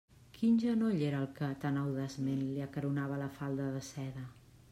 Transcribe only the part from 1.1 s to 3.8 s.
el que tan audaçment li acaronava la falda